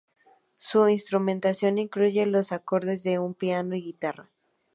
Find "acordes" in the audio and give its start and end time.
2.53-3.03